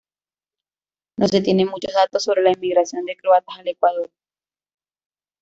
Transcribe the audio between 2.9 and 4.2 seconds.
de croatas al Ecuador.